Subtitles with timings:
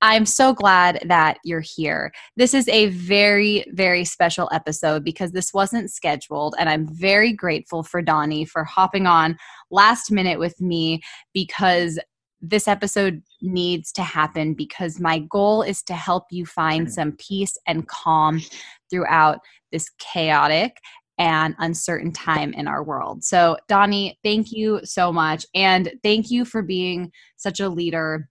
[0.00, 2.12] I'm so glad that you're here.
[2.36, 7.82] This is a very, very special episode because this wasn't scheduled, and I'm very grateful
[7.82, 9.36] for Donnie for hopping on
[9.70, 11.02] last minute with me
[11.34, 11.98] because
[12.40, 16.92] this episode needs to happen because my goal is to help you find hmm.
[16.92, 18.40] some peace and calm
[18.90, 19.40] throughout
[19.72, 20.76] this chaotic
[21.18, 23.24] and uncertain time in our world.
[23.24, 25.44] So, Donnie, thank you so much.
[25.52, 28.28] And thank you for being such a leader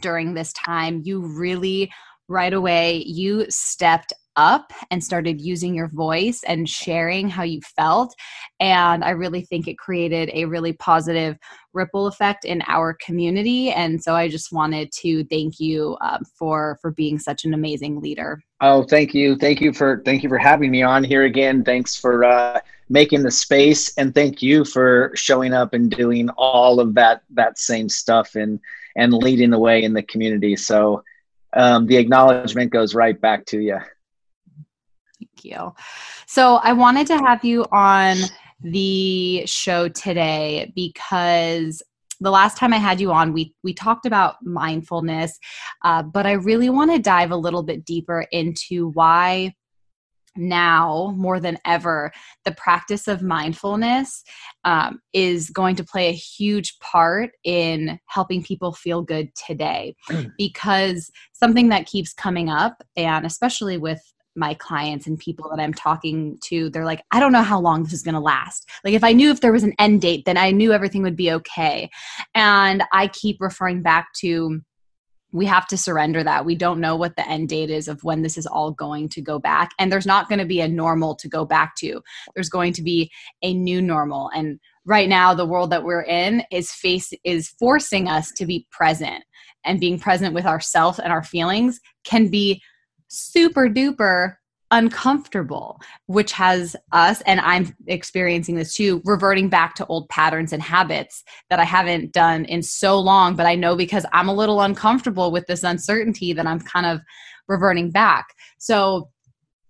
[0.00, 1.02] during this time.
[1.04, 1.90] You really,
[2.28, 8.14] right away, you stepped up and started using your voice and sharing how you felt.
[8.60, 11.36] And I really think it created a really positive
[11.72, 13.70] ripple effect in our community.
[13.70, 18.00] And so I just wanted to thank you um, for for being such an amazing
[18.00, 18.42] leader.
[18.60, 21.64] Oh, thank you, thank you for thank you for having me on here again.
[21.64, 26.80] Thanks for uh, making the space, and thank you for showing up and doing all
[26.80, 28.60] of that that same stuff and
[28.96, 30.56] and leading the way in the community.
[30.56, 31.02] So
[31.54, 33.78] um, the acknowledgement goes right back to you.
[35.18, 35.74] Thank you.
[36.26, 38.16] So I wanted to have you on
[38.62, 41.82] the show today because
[42.20, 45.38] the last time I had you on, we we talked about mindfulness,
[45.84, 49.54] uh, but I really want to dive a little bit deeper into why
[50.36, 52.10] now more than ever
[52.44, 54.22] the practice of mindfulness
[54.64, 59.94] um, is going to play a huge part in helping people feel good today
[60.38, 64.00] because something that keeps coming up and especially with
[64.34, 67.82] my clients and people that I'm talking to, they're like, I don't know how long
[67.82, 68.68] this is going to last.
[68.84, 71.16] Like, if I knew if there was an end date, then I knew everything would
[71.16, 71.90] be okay.
[72.34, 74.60] And I keep referring back to,
[75.32, 76.44] we have to surrender that.
[76.44, 79.22] We don't know what the end date is of when this is all going to
[79.22, 79.70] go back.
[79.78, 82.02] And there's not going to be a normal to go back to.
[82.34, 83.10] There's going to be
[83.42, 84.30] a new normal.
[84.34, 88.66] And right now, the world that we're in is face is forcing us to be
[88.70, 89.24] present.
[89.64, 92.60] And being present with ourselves and our feelings can be
[93.08, 94.34] super duper
[94.72, 100.62] uncomfortable, which has us, and I'm experiencing this too, reverting back to old patterns and
[100.62, 103.36] habits that I haven't done in so long.
[103.36, 107.00] But I know because I'm a little uncomfortable with this uncertainty that I'm kind of
[107.46, 108.26] reverting back.
[108.58, 109.10] So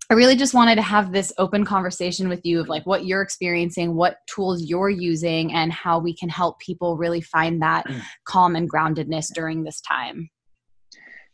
[0.09, 3.21] I really just wanted to have this open conversation with you of like what you're
[3.21, 8.01] experiencing, what tools you're using, and how we can help people really find that mm.
[8.25, 10.29] calm and groundedness during this time.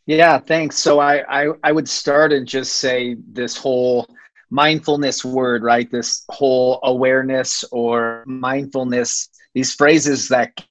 [0.09, 0.80] Yeah, thanks.
[0.80, 4.08] So I, I, I would start and just say this whole
[4.50, 5.88] mindfulness word, right?
[5.92, 10.66] This whole awareness or mindfulness, these phrases that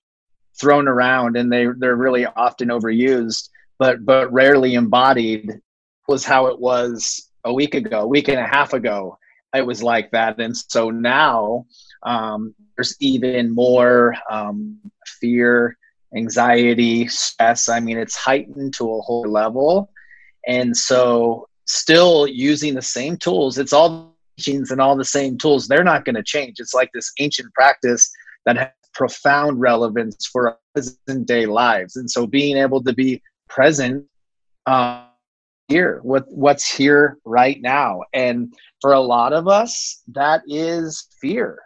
[0.60, 3.48] thrown around and they they're really often overused,
[3.78, 5.60] but but rarely embodied
[6.09, 9.19] was how it was a week ago, a week and a half ago.
[9.54, 11.65] It was like that, and so now
[12.03, 14.81] um, there's even more um,
[15.21, 15.78] fear
[16.16, 17.69] anxiety, stress.
[17.69, 19.91] I mean, it's heightened to a whole level.
[20.46, 25.68] And so, still using the same tools, it's all teachings and all the same tools.
[25.68, 26.60] They're not going to change.
[26.60, 28.10] It's like this ancient practice
[28.47, 31.97] that has profound relevance for our present day lives.
[31.97, 34.06] And so, being able to be present
[34.66, 35.04] uh,
[35.68, 38.00] here, with what's here right now.
[38.14, 41.58] And for a lot of us, that is fear.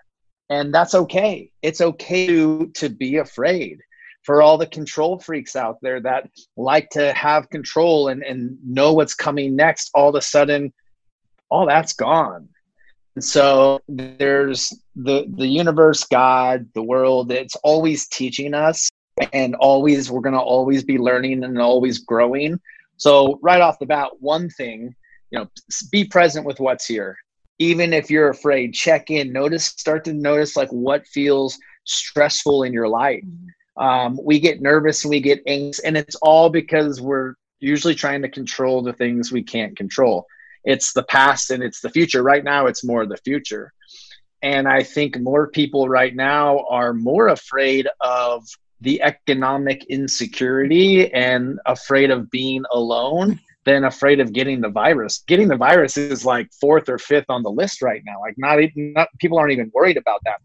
[0.51, 1.51] And that's okay.
[1.63, 3.79] It's okay to, to be afraid
[4.23, 8.93] for all the control freaks out there that like to have control and, and know
[8.93, 10.73] what's coming next, all of a sudden,
[11.51, 12.49] all that's gone.
[13.15, 18.89] And so there's the the universe, God, the world, it's always teaching us
[19.33, 22.59] and always we're gonna always be learning and always growing.
[22.97, 24.95] So right off the bat, one thing,
[25.31, 25.51] you know,
[25.91, 27.19] be present with what's here.
[27.59, 32.73] Even if you're afraid, check in, notice, start to notice like what feels stressful in
[32.73, 33.25] your life.
[33.25, 37.95] Mm-hmm um, we get nervous and we get anxious and it's all because we're usually
[37.95, 40.27] trying to control the things we can't control
[40.65, 43.73] it's the past and it's the future right now it's more the future
[44.43, 48.45] and i think more people right now are more afraid of
[48.83, 55.23] the economic insecurity and afraid of being alone than afraid of getting the virus.
[55.27, 58.21] Getting the virus is like fourth or fifth on the list right now.
[58.21, 60.41] Like not even not, people aren't even worried about that.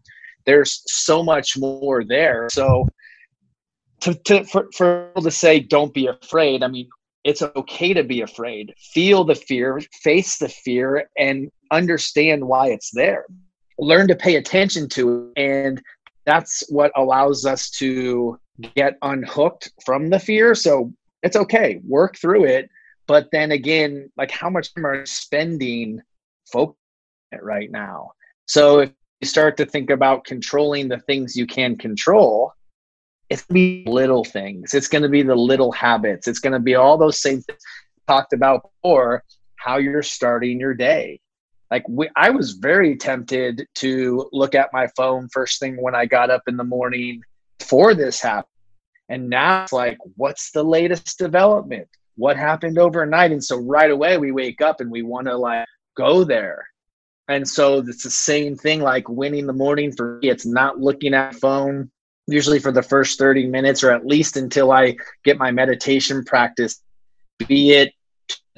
[0.46, 2.48] There's so much more there.
[2.52, 2.86] So
[4.00, 6.88] to, to for, for people to say don't be afraid i mean
[7.24, 8.72] it's okay to be afraid.
[8.78, 13.26] Feel the fear, face the fear, and understand why it's there.
[13.78, 15.42] Learn to pay attention to it.
[15.42, 15.82] And
[16.24, 18.38] that's what allows us to
[18.74, 20.54] get unhooked from the fear.
[20.54, 20.92] So
[21.22, 22.70] it's okay, work through it.
[23.06, 26.00] But then again, like how much time are spending
[26.50, 26.76] focusing
[27.32, 28.12] it right now?
[28.46, 28.90] So if
[29.20, 32.52] you start to think about controlling the things you can control,
[33.30, 34.74] it's to be little things.
[34.74, 36.28] It's to be the little habits.
[36.28, 37.60] It's to be all those same things
[38.06, 39.22] talked about before,
[39.56, 41.20] how you're starting your day.
[41.70, 46.06] Like we, I was very tempted to look at my phone first thing when I
[46.06, 47.20] got up in the morning
[47.58, 48.46] before this happened.
[49.10, 51.88] And now it's like, what's the latest development?
[52.16, 53.32] What happened overnight?
[53.32, 55.66] And so right away we wake up and we want to like
[55.96, 56.66] go there.
[57.28, 60.30] And so it's the same thing like winning the morning for me.
[60.30, 61.90] It's not looking at phone
[62.28, 66.82] usually for the first 30 minutes or at least until I get my meditation practice,
[67.46, 67.92] be it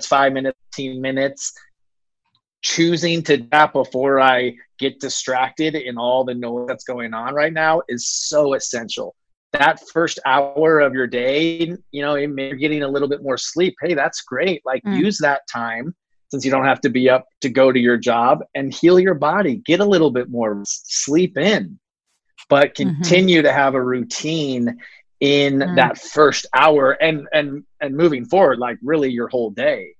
[0.04, 1.52] five minutes, 15 minutes,
[2.62, 7.52] choosing to tap before I get distracted in all the noise that's going on right
[7.52, 9.14] now is so essential.
[9.52, 13.74] That first hour of your day, you know, you're getting a little bit more sleep.
[13.80, 14.62] Hey, that's great.
[14.64, 14.98] Like, mm.
[14.98, 15.94] use that time
[16.30, 19.14] since you don't have to be up to go to your job and heal your
[19.14, 19.56] body.
[19.64, 21.78] Get a little bit more sleep in
[22.50, 22.94] but mm-hmm.
[22.94, 23.46] continue mm-hmm.
[23.46, 24.78] to have a routine
[25.20, 25.76] in mm.
[25.76, 29.94] that first hour and and and moving forward like really your whole day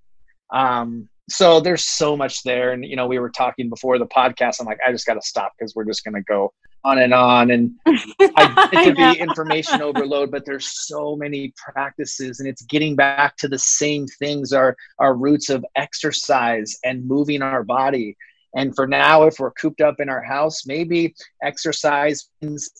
[0.52, 4.56] um so there's so much there and you know we were talking before the podcast
[4.60, 6.52] i'm like i just got to stop because we're just going to go
[6.84, 12.40] on and on and i get to be information overload but there's so many practices
[12.40, 17.42] and it's getting back to the same things our our roots of exercise and moving
[17.42, 18.16] our body
[18.54, 22.28] and for now, if we're cooped up in our house, maybe exercise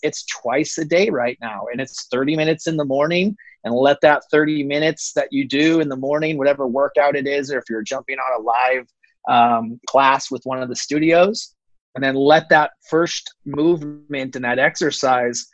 [0.03, 3.37] it's twice a day right now, and it's 30 minutes in the morning.
[3.63, 7.53] And let that 30 minutes that you do in the morning, whatever workout it is,
[7.53, 8.89] or if you're jumping on a live
[9.29, 11.55] um, class with one of the studios,
[11.95, 15.47] and then let that first movement and that exercise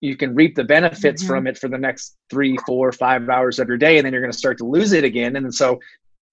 [0.00, 1.32] you can reap the benefits mm-hmm.
[1.32, 4.22] from it for the next three, four, five hours of your day, and then you're
[4.22, 5.34] going to start to lose it again.
[5.34, 5.80] And so,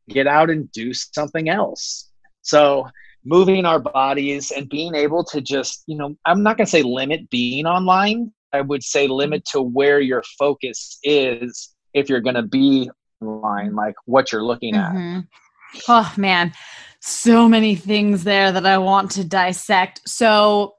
[0.10, 2.12] get out and do something else.
[2.44, 2.88] So
[3.26, 6.84] moving our bodies and being able to just, you know, I'm not going to say
[6.84, 8.32] limit being online.
[8.54, 12.90] I would say limit to where your focus is if you're going to be
[13.22, 14.92] online, like what you're looking at.
[14.92, 15.20] Mm-hmm.
[15.90, 16.54] Oh, man.
[17.02, 20.02] So many things there that I want to dissect.
[20.08, 20.76] So,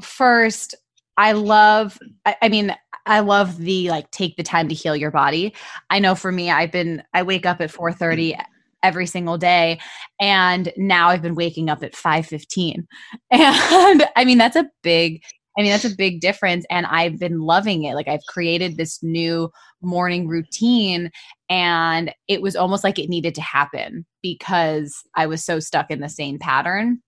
[0.00, 0.74] first,
[1.16, 2.74] I love, I, I mean,
[3.06, 5.54] I love the like take the time to heal your body.
[5.88, 8.40] I know for me, I've been I wake up at 4:30
[8.82, 9.78] every single day
[10.20, 12.86] and now i've been waking up at 5.15
[13.30, 15.22] and i mean that's a big
[15.58, 17.94] i mean that's a big difference and i've been loving it.
[17.94, 19.50] Like i've created this new
[19.82, 21.10] morning routine
[21.48, 26.00] and it was almost like it needed to happen because i was so stuck in
[26.00, 27.02] the same pattern.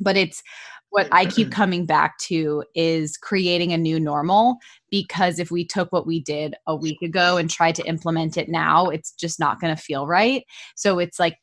[0.00, 0.42] But it's
[0.90, 4.56] what I keep coming back to is creating a new normal
[4.90, 8.48] because if we took what we did a week ago and tried to implement it
[8.48, 10.44] now, it's just not going to feel right.
[10.76, 11.36] So it's like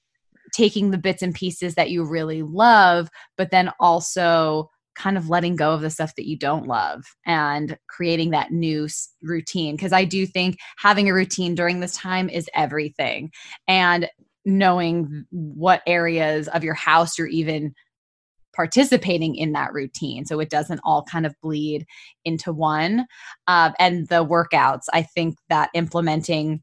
[0.54, 5.56] taking the bits and pieces that you really love, but then also kind of letting
[5.56, 8.88] go of the stuff that you don't love and creating that new
[9.22, 9.76] routine.
[9.76, 13.32] Because I do think having a routine during this time is everything.
[13.68, 14.10] And
[14.46, 17.74] knowing what areas of your house you're even
[18.56, 21.86] participating in that routine so it doesn't all kind of bleed
[22.24, 23.06] into one
[23.48, 26.62] uh, and the workouts i think that implementing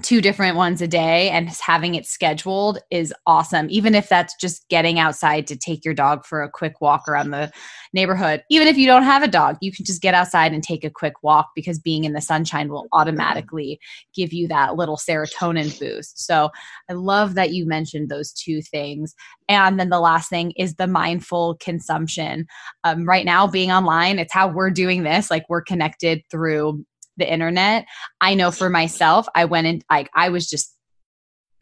[0.00, 3.66] two different ones a day and having it scheduled is awesome.
[3.70, 7.30] Even if that's just getting outside to take your dog for a quick walk around
[7.30, 7.52] the
[7.94, 10.82] neighborhood even if you don't have a dog you can just get outside and take
[10.84, 13.78] a quick walk because being in the sunshine will automatically
[14.14, 16.24] give you that little serotonin boost.
[16.24, 16.50] So
[16.88, 19.14] i love that you mentioned those two things.
[19.48, 22.46] And then the last thing is the mindful consumption.
[22.84, 25.30] Um, right now being online it's how we're doing this.
[25.30, 26.84] Like we're connected through
[27.16, 27.86] the internet.
[28.20, 30.74] I know for myself i went and like i was just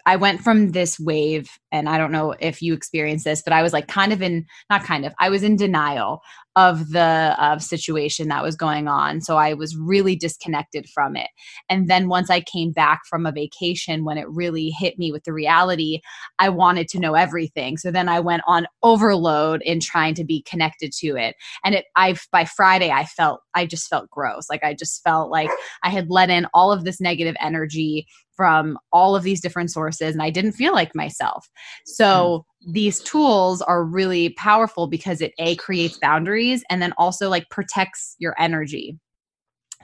[0.07, 3.63] I went from this wave, and I don't know if you experienced this, but I
[3.63, 6.23] was like kind of in, not kind of, I was in denial
[6.57, 9.21] of the uh, situation that was going on.
[9.21, 11.29] So I was really disconnected from it.
[11.69, 15.23] And then once I came back from a vacation, when it really hit me with
[15.25, 16.01] the reality,
[16.41, 17.77] I wanted to know everything.
[17.77, 21.37] So then I went on overload in trying to be connected to it.
[21.65, 24.51] And it, I, by Friday, I felt, I just felt gross.
[24.51, 25.51] Like I just felt like
[25.85, 28.07] I had let in all of this negative energy
[28.41, 31.47] from all of these different sources and I didn't feel like myself.
[31.85, 32.73] So mm.
[32.73, 38.17] these tools are really powerful because it a creates boundaries and then also like protects
[38.19, 38.99] your energy.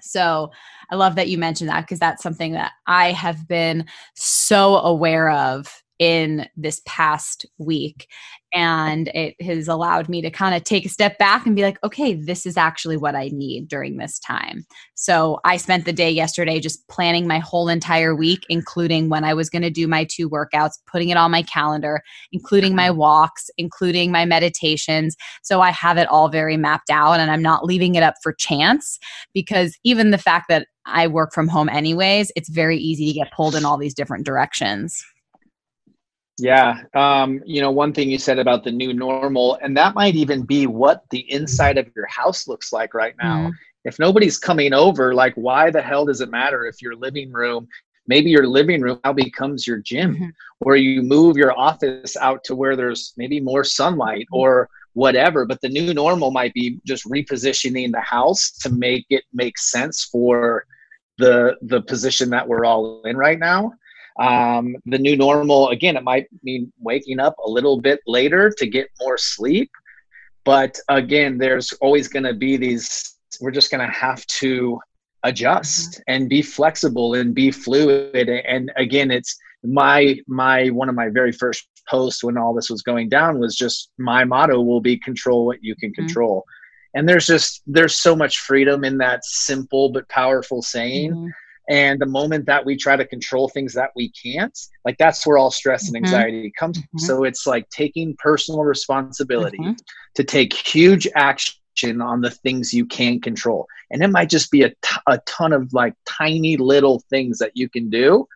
[0.00, 0.50] So
[0.90, 3.84] I love that you mentioned that because that's something that I have been
[4.14, 8.08] so aware of in this past week.
[8.54, 11.82] And it has allowed me to kind of take a step back and be like,
[11.84, 14.64] okay, this is actually what I need during this time.
[14.94, 19.34] So I spent the day yesterday just planning my whole entire week, including when I
[19.34, 23.50] was going to do my two workouts, putting it on my calendar, including my walks,
[23.58, 25.16] including my meditations.
[25.42, 28.32] So I have it all very mapped out and I'm not leaving it up for
[28.32, 28.98] chance
[29.34, 33.32] because even the fact that I work from home anyways, it's very easy to get
[33.32, 35.04] pulled in all these different directions.
[36.38, 36.82] Yeah.
[36.94, 40.42] Um, you know, one thing you said about the new normal, and that might even
[40.42, 43.36] be what the inside of your house looks like right now.
[43.36, 43.50] Mm-hmm.
[43.84, 47.68] If nobody's coming over, like, why the hell does it matter if your living room,
[48.06, 50.28] maybe your living room now becomes your gym, mm-hmm.
[50.60, 54.36] or you move your office out to where there's maybe more sunlight mm-hmm.
[54.36, 55.46] or whatever.
[55.46, 60.04] But the new normal might be just repositioning the house to make it make sense
[60.04, 60.66] for
[61.18, 63.72] the the position that we're all in right now
[64.18, 68.66] um, the new normal, again, it might mean waking up a little bit later to
[68.66, 69.70] get more sleep.
[70.44, 74.80] But again, there's always going to be these, we're just going to have to
[75.24, 76.02] adjust mm-hmm.
[76.08, 78.28] and be flexible and be fluid.
[78.28, 82.82] And again, it's my, my, one of my very first posts when all this was
[82.82, 86.06] going down was just my motto will be control what you can mm-hmm.
[86.06, 86.44] control.
[86.94, 91.12] And there's just, there's so much freedom in that simple but powerful saying.
[91.12, 91.28] Mm-hmm
[91.68, 95.38] and the moment that we try to control things that we can't, like that's where
[95.38, 96.04] all stress and mm-hmm.
[96.04, 96.64] anxiety mm-hmm.
[96.64, 96.78] comes.
[96.78, 96.98] Mm-hmm.
[96.98, 99.72] So it's like taking personal responsibility mm-hmm.
[100.14, 103.66] to take huge action on the things you can control.
[103.90, 107.52] And it might just be a, t- a ton of like tiny little things that
[107.54, 108.26] you can do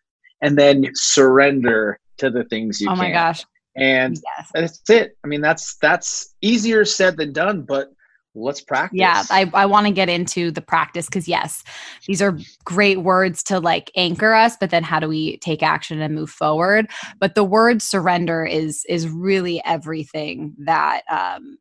[0.43, 3.01] and then surrender to the things you oh can.
[3.01, 3.45] Oh my gosh.
[3.77, 4.51] And yes.
[4.53, 5.17] that's it.
[5.25, 7.91] I mean, that's that's easier said than done, but
[8.35, 8.99] let's practice.
[8.99, 11.65] Yeah, I, I want to get into the practice because, yes,
[12.07, 16.01] these are great words to like anchor us, but then how do we take action
[16.01, 16.89] and move forward?
[17.19, 21.59] But the word surrender is is really everything that um,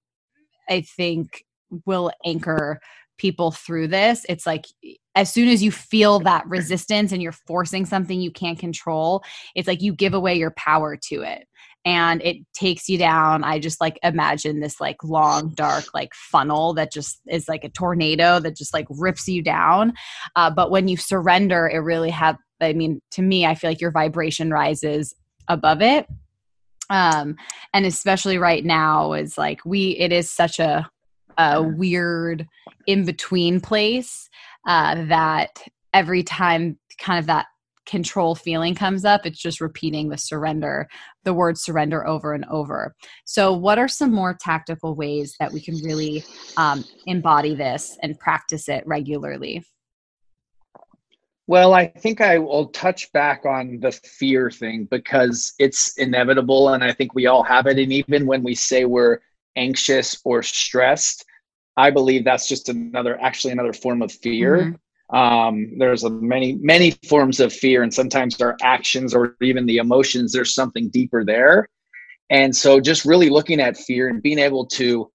[0.69, 1.45] I think
[1.85, 2.79] will anchor
[3.17, 4.25] people through this.
[4.29, 4.65] It's like
[5.15, 9.23] as soon as you feel that resistance and you're forcing something you can't control,
[9.55, 11.45] it's like you give away your power to it
[11.85, 13.43] and it takes you down.
[13.43, 17.69] I just like imagine this like long dark like funnel that just is like a
[17.69, 19.93] tornado that just like rips you down.
[20.35, 23.81] Uh, but when you surrender it really have i mean to me i feel like
[23.81, 25.15] your vibration rises
[25.47, 26.07] above it.
[26.89, 27.35] Um
[27.73, 30.89] and especially right now is like we it is such a
[31.37, 32.45] a weird
[32.85, 34.29] in between place
[34.67, 37.45] uh that every time kind of that
[37.89, 40.87] control feeling comes up, it's just repeating the surrender,
[41.23, 42.95] the word surrender over and over.
[43.25, 46.23] So, what are some more tactical ways that we can really
[46.55, 49.65] um, embody this and practice it regularly?
[51.47, 56.83] Well, I think I will touch back on the fear thing because it's inevitable and
[56.83, 57.79] I think we all have it.
[57.79, 59.17] And even when we say we're
[59.55, 61.25] anxious or stressed,
[61.75, 64.57] I believe that's just another, actually, another form of fear.
[64.57, 64.75] Mm-hmm
[65.13, 69.77] um, there's a many many forms of fear and sometimes our actions or even the
[69.77, 71.67] emotions there's something deeper there
[72.29, 75.09] and so just really looking at fear and being able to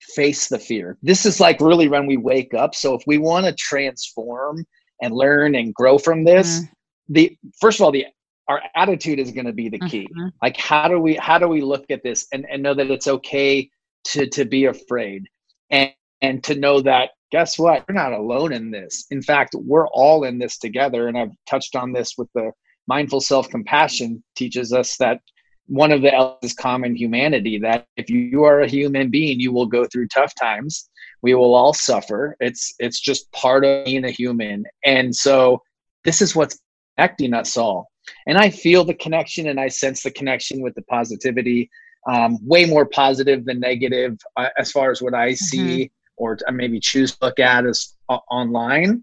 [0.00, 3.46] face the fear this is like really when we wake up so if we want
[3.46, 4.64] to transform
[5.02, 6.72] and learn and grow from this mm-hmm.
[7.10, 8.06] the first of all the
[8.48, 10.28] our attitude is going to be the key mm-hmm.
[10.42, 13.06] like how do we how do we look at this and, and know that it's
[13.06, 13.70] okay
[14.04, 15.24] to to be afraid
[15.70, 17.84] and and to know that guess what?
[17.88, 19.06] You're not alone in this.
[19.10, 21.08] In fact, we're all in this together.
[21.08, 22.52] And I've touched on this with the
[22.86, 25.20] mindful self compassion teaches us that
[25.66, 29.52] one of the elements is common humanity that if you are a human being you
[29.52, 30.90] will go through tough times
[31.22, 35.62] we will all suffer it's it's just part of being a human and so
[36.04, 36.58] this is what's
[36.96, 37.88] connecting us all
[38.26, 41.70] and i feel the connection and i sense the connection with the positivity
[42.10, 46.38] um, way more positive than negative uh, as far as what i see mm-hmm or
[46.52, 49.02] maybe choose to look at as uh, online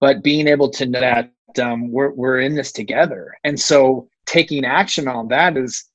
[0.00, 4.64] but being able to know that um, we're, we're in this together and so taking
[4.64, 5.90] action on that is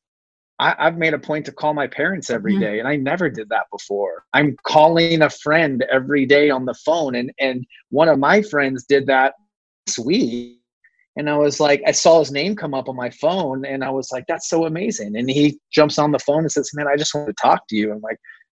[0.60, 2.62] I, have made a point to call my parents every mm-hmm.
[2.62, 4.24] day, and I never did that before.
[4.34, 8.86] I'm calling a friend every day on the phone, and and one of my friends
[8.86, 9.34] did that
[9.86, 10.60] this week,
[11.18, 13.90] and I was like, I saw his name come up on my phone, and I
[13.90, 15.18] was like, that's so amazing.
[15.18, 17.76] And he jumps on the phone and says, "Man, I just want to talk to
[17.76, 18.18] you." I'm like,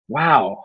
[0.09, 0.63] wow,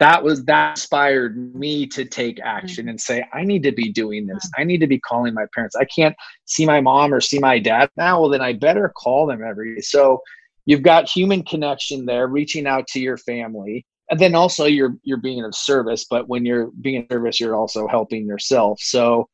[0.00, 2.90] that was that inspired me to take action mm-hmm.
[2.90, 4.48] and say i need to be doing this.
[4.56, 5.76] I need to be calling my parents.
[5.76, 9.26] I can't see my mom or see my dad now well then i better call
[9.26, 9.80] them every day.
[9.80, 10.20] So
[10.66, 13.84] you've got human connection there reaching out to your family.
[14.10, 17.56] And then also you're you're being of service but when you're being of service you're
[17.56, 18.78] also helping yourself.
[18.80, 19.28] So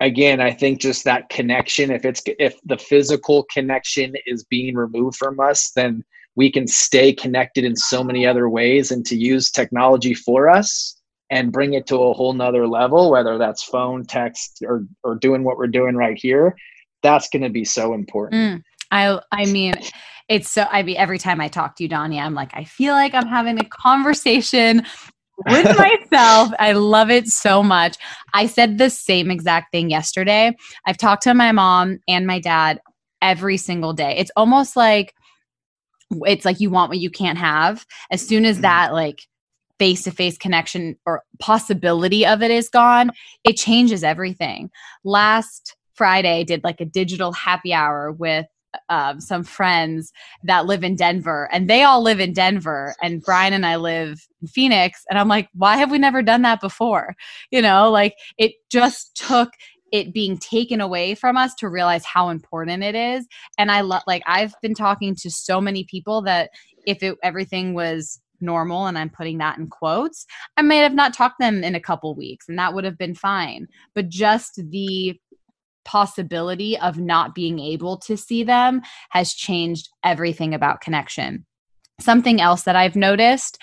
[0.00, 5.16] again i think just that connection if it's if the physical connection is being removed
[5.16, 6.04] from us then
[6.38, 10.96] we can stay connected in so many other ways and to use technology for us
[11.30, 15.42] and bring it to a whole nother level whether that's phone text or or doing
[15.42, 16.56] what we're doing right here
[17.02, 19.74] that's going to be so important mm, i i mean
[20.28, 22.94] it's so i mean every time i talk to you donnie i'm like i feel
[22.94, 24.82] like i'm having a conversation
[25.46, 25.78] with
[26.10, 26.52] myself.
[26.58, 27.96] I love it so much.
[28.34, 30.56] I said the same exact thing yesterday.
[30.84, 32.80] I've talked to my mom and my dad
[33.22, 34.16] every single day.
[34.18, 35.14] It's almost like
[36.10, 37.86] it's like you want what you can't have.
[38.10, 38.62] As soon as mm-hmm.
[38.62, 39.22] that like
[39.78, 43.10] face to face connection or possibility of it is gone,
[43.44, 44.70] it changes everything.
[45.04, 48.46] Last Friday, I did like a digital happy hour with
[48.88, 50.12] um, some friends
[50.44, 54.20] that live in Denver, and they all live in Denver, and Brian and I live
[54.42, 55.04] in Phoenix.
[55.08, 57.16] And I'm like, why have we never done that before?
[57.50, 59.50] You know, like it just took
[59.92, 63.26] it being taken away from us to realize how important it is.
[63.56, 66.50] And I love, like, I've been talking to so many people that
[66.86, 70.24] if it, everything was normal and i'm putting that in quotes
[70.56, 72.96] i may have not talked to them in a couple weeks and that would have
[72.96, 73.66] been fine
[73.96, 75.18] but just the
[75.88, 81.46] possibility of not being able to see them has changed everything about connection.
[81.98, 83.56] Something else that I've noticed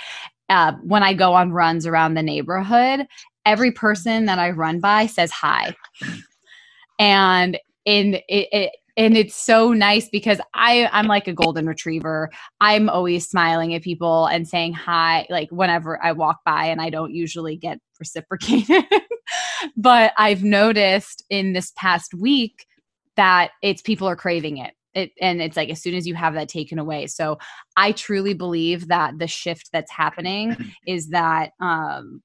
[0.49, 3.05] uh, when I go on runs around the neighborhood,
[3.45, 5.75] every person that I run by says hi.
[6.99, 12.29] And in it, it and it's so nice because I I'm like a golden retriever.
[12.61, 16.89] I'm always smiling at people and saying hi like whenever I walk by and I
[16.89, 18.85] don't usually get reciprocated.
[19.77, 22.65] but I've noticed in this past week
[23.17, 24.73] that it's people are craving it.
[24.93, 27.37] It, and it's like as soon as you have that taken away so
[27.75, 30.55] i truly believe that the shift that's happening
[30.87, 32.21] is that um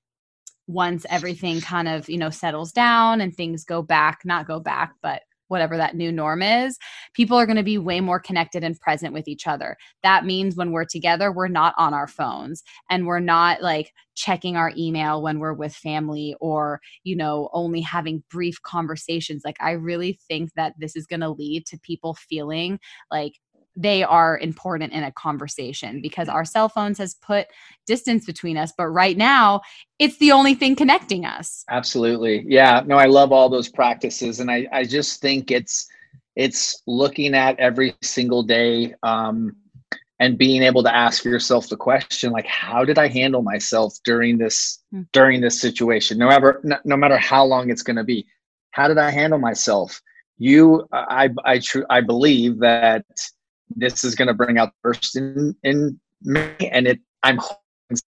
[0.70, 4.94] once everything kind of you know settles down and things go back not go back
[5.02, 6.78] but whatever that new norm is,
[7.12, 9.76] people are going to be way more connected and present with each other.
[10.04, 14.56] That means when we're together, we're not on our phones and we're not like checking
[14.56, 19.42] our email when we're with family or, you know, only having brief conversations.
[19.44, 22.78] Like, I really think that this is going to lead to people feeling
[23.10, 23.32] like
[23.80, 27.46] they are important in a conversation because our cell phones has put
[27.86, 29.60] distance between us but right now
[29.98, 31.64] it's the only thing connecting us.
[31.70, 32.44] Absolutely.
[32.46, 35.86] Yeah no i love all those practices and i i just think it's
[36.36, 39.56] it's looking at every single day um
[40.20, 44.38] and being able to ask yourself the question like how did i handle myself during
[44.38, 45.06] this mm.
[45.12, 46.18] during this situation?
[46.18, 48.26] No matter no, matter how long it's going to be
[48.72, 50.00] how did i handle myself?
[50.38, 53.04] You i i true i believe that
[53.76, 57.56] this is going to bring out the first in, in me and it i'm hoping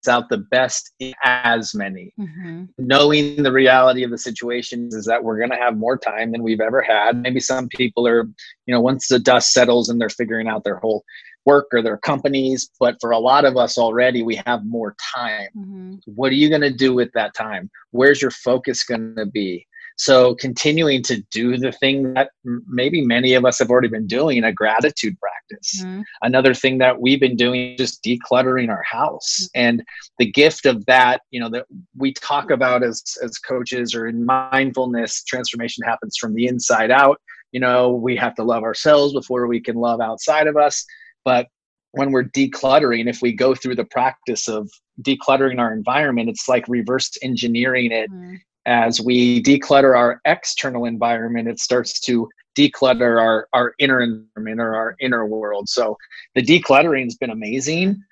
[0.09, 2.13] out the best in as many.
[2.19, 2.65] Mm-hmm.
[2.79, 6.43] knowing the reality of the situations is that we're going to have more time than
[6.43, 7.21] we've ever had.
[7.21, 8.25] Maybe some people are
[8.67, 11.05] you know once the dust settles and they're figuring out their whole
[11.47, 15.49] work or their companies but for a lot of us already we have more time.
[15.57, 15.95] Mm-hmm.
[16.07, 17.71] what are you going to do with that time?
[17.91, 19.67] Where's your focus going to be
[20.01, 22.31] so continuing to do the thing that
[22.67, 25.83] maybe many of us have already been doing, a gratitude practice.
[25.83, 26.01] Mm-hmm.
[26.23, 29.41] Another thing that we've been doing just decluttering our house.
[29.43, 29.61] Mm-hmm.
[29.61, 29.83] And
[30.19, 34.25] the gift of that, you know, that we talk about as as coaches or in
[34.25, 37.21] mindfulness, transformation happens from the inside out.
[37.53, 40.83] You know, we have to love ourselves before we can love outside of us.
[41.27, 41.49] But
[41.91, 44.71] when we're decluttering, if we go through the practice of
[45.03, 51.49] decluttering our environment, it's like reverse engineering it mm-hmm as we declutter our external environment,
[51.49, 55.68] it starts to declutter our, our inner environment or our inner world.
[55.68, 55.96] So
[56.35, 58.03] the decluttering has been amazing.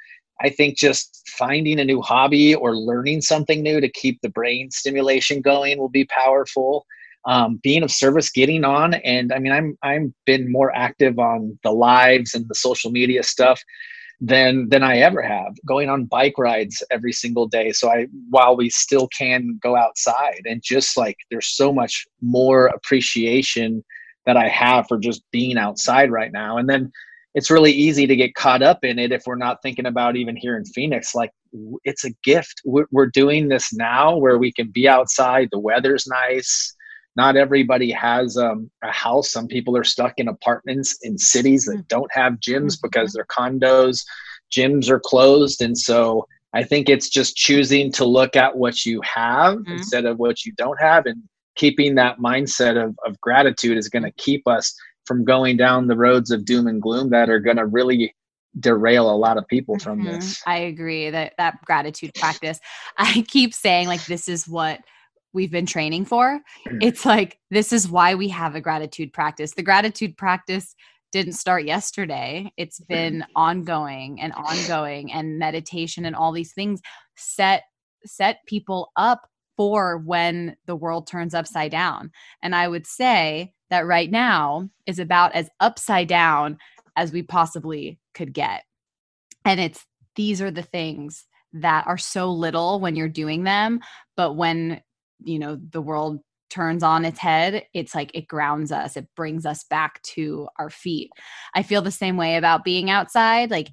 [0.41, 4.71] I think just finding a new hobby or learning something new to keep the brain
[4.71, 6.87] stimulation going will be powerful.
[7.25, 11.59] Um, being of service, getting on, and I mean, I'm I'm been more active on
[11.65, 13.61] the lives and the social media stuff
[14.21, 15.55] than than I ever have.
[15.67, 17.73] Going on bike rides every single day.
[17.73, 22.67] So I while we still can go outside and just like there's so much more
[22.67, 23.85] appreciation
[24.27, 26.59] that I have for just being outside right now.
[26.59, 26.93] And then
[27.35, 30.35] it's really easy to get caught up in it if we're not thinking about even
[30.35, 31.15] here in Phoenix.
[31.15, 31.31] Like
[31.85, 32.61] it's a gift.
[32.65, 35.49] We're, we're doing this now where we can be outside.
[35.53, 36.75] The weather's nice
[37.19, 39.29] not everybody has um, a house.
[39.33, 41.89] Some people are stuck in apartments in cities that mm-hmm.
[41.89, 42.87] don't have gyms mm-hmm.
[42.87, 44.05] because they're condos.
[44.53, 45.61] Gyms are closed.
[45.61, 49.73] And so I think it's just choosing to look at what you have mm-hmm.
[49.73, 51.07] instead of what you don't have.
[51.07, 51.25] And
[51.57, 54.73] keeping that mindset of, of gratitude is going to keep us
[55.05, 58.15] from going down the roads of doom and gloom that are going to really
[58.61, 60.13] derail a lot of people from Mhm.
[60.13, 60.41] this.
[60.47, 62.61] I agree that that gratitude practice.
[62.97, 64.81] I keep saying like this is what
[65.39, 66.41] we've been training for.
[66.67, 66.79] Mm.
[66.83, 69.53] It's like this is why we have a gratitude practice.
[69.55, 70.75] The gratitude practice
[71.13, 72.53] didn't start yesterday.
[72.57, 76.81] It's been ongoing and ongoing and meditation and all these things
[77.17, 77.63] set
[78.05, 82.11] set people up for when the world turns upside down.
[82.43, 86.59] And I would say that right now is about as upside down
[86.97, 88.65] as we possibly could get.
[89.45, 93.81] And it's these are the things that are so little when you're doing them,
[94.17, 94.83] but when
[95.25, 99.45] you know the world turns on its head, it's like it grounds us, it brings
[99.45, 101.11] us back to our feet.
[101.55, 103.51] I feel the same way about being outside.
[103.51, 103.69] Like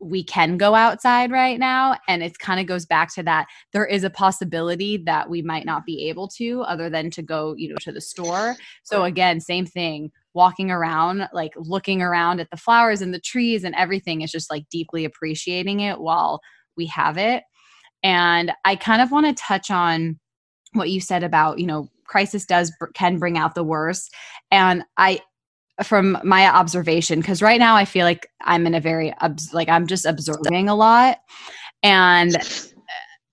[0.00, 3.86] we can go outside right now and it kind of goes back to that there
[3.86, 7.68] is a possibility that we might not be able to other than to go you
[7.68, 12.56] know to the store so again same thing walking around like looking around at the
[12.56, 16.40] flowers and the trees and everything is just like deeply appreciating it while
[16.76, 17.42] we have it
[18.02, 20.18] and i kind of want to touch on
[20.76, 24.14] what you said about you know crisis does can bring out the worst.
[24.50, 25.20] And i
[25.82, 29.12] from my observation because right now i feel like i'm in a very
[29.52, 31.18] like i'm just observing a lot.
[31.82, 32.40] And uh,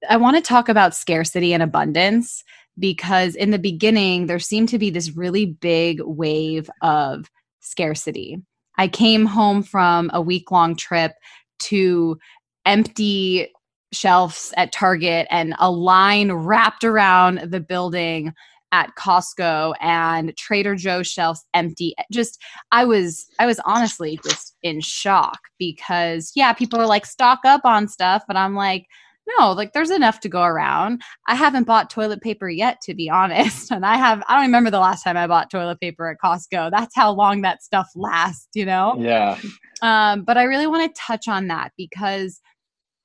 [0.10, 2.44] i want to talk about scarcity and abundance
[2.80, 7.30] because in the beginning there seemed to be this really big wave of
[7.60, 8.42] scarcity.
[8.78, 11.14] I came home from a week long trip
[11.60, 12.18] to
[12.66, 13.48] empty
[13.94, 18.34] shelves at target and a line wrapped around the building
[18.74, 21.94] at Costco and Trader Joe's shelves empty.
[22.12, 27.40] Just I was I was honestly just in shock because yeah, people are like stock
[27.46, 28.88] up on stuff, but I'm like
[29.40, 31.02] no, like there's enough to go around.
[31.28, 34.72] I haven't bought toilet paper yet to be honest, and I have I don't remember
[34.72, 36.72] the last time I bought toilet paper at Costco.
[36.72, 38.96] That's how long that stuff lasts, you know?
[38.98, 39.38] Yeah.
[39.84, 42.42] Um but I really want to touch on that because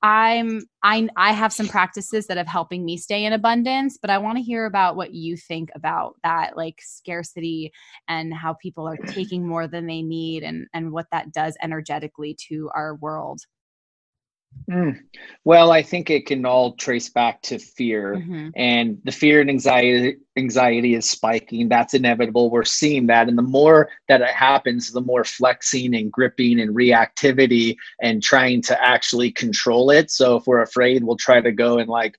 [0.01, 4.17] I'm I I have some practices that have helping me stay in abundance, but I
[4.17, 7.71] want to hear about what you think about that like scarcity
[8.07, 12.35] and how people are taking more than they need and and what that does energetically
[12.47, 13.41] to our world.
[14.69, 14.99] Mm.
[15.45, 18.51] Well, I think it can all trace back to fear, Mhm.
[18.55, 21.69] and the fear and anxiety anxiety is spiking.
[21.69, 22.49] That's inevitable.
[22.51, 26.75] We're seeing that, and the more that it happens, the more flexing and gripping and
[26.75, 30.11] reactivity and trying to actually control it.
[30.11, 32.15] So if we're afraid, we'll try to go and like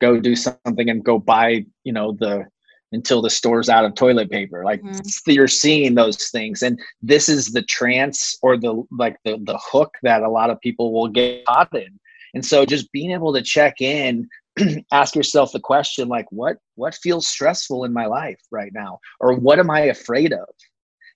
[0.00, 2.46] go do something and go buy, you know, the
[2.92, 4.64] until the store's out of toilet paper.
[4.64, 5.26] Like Mhm.
[5.26, 9.94] you're seeing those things, and this is the trance or the like the the hook
[10.02, 11.98] that a lot of people will get caught in.
[12.34, 14.28] And so, just being able to check in,
[14.92, 19.34] ask yourself the question like, what what feels stressful in my life right now, or
[19.34, 20.48] what am I afraid of?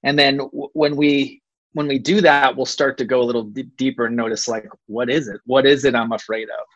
[0.04, 1.42] And then w- when we
[1.74, 4.66] when we do that, we'll start to go a little d- deeper and notice like,
[4.86, 5.40] what is it?
[5.46, 6.66] What is it I'm afraid of?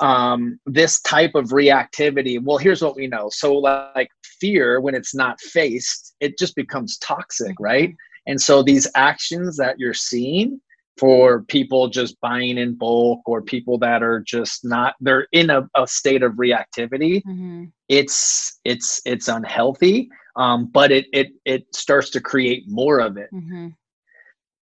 [0.00, 4.08] Um, this type of reactivity well here's what we know so like
[4.40, 7.94] fear when it's not faced it just becomes toxic right
[8.26, 10.60] and so these actions that you're seeing
[10.98, 15.68] for people just buying in bulk or people that are just not they're in a,
[15.76, 17.70] a state of reactivity Mhm.
[17.88, 23.30] it's it's it's unhealthy um, but it it it starts to create more of it
[23.32, 23.74] Mhm.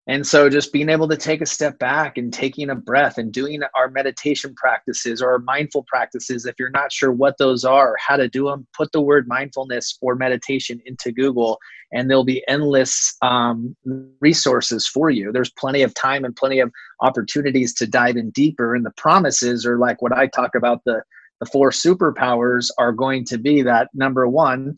[0.08, 3.32] And so just being able to take a step back and taking a breath and
[3.32, 8.16] doing our meditation practices or mindful practices, if you're not sure what those are how
[8.16, 11.58] to do them, put the word mindfulness or meditation into Google
[11.92, 13.76] and there'll be endless um,
[14.20, 15.30] resources for you.
[15.30, 18.74] There's plenty of time and plenty of opportunities to dive in deeper.
[18.74, 21.02] And the promises are like what I talk about the,
[21.38, 24.74] the four superpowers are going to be that number one,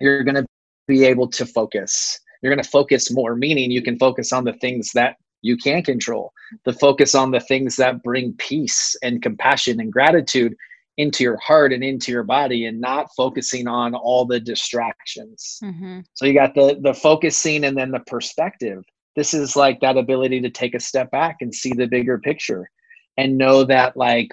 [0.00, 0.46] you're going to
[0.86, 4.52] be able to focus you're going to focus more meaning you can focus on the
[4.54, 6.32] things that you can control
[6.64, 10.54] the focus on the things that bring peace and compassion and gratitude
[10.96, 15.58] into your heart and into your body and not focusing on all the distractions.
[15.62, 16.04] Mhm.
[16.14, 18.84] so you got the the focusing and then the perspective.
[19.16, 22.68] This is like that ability to take a step back and see the bigger picture
[23.16, 24.30] and know that like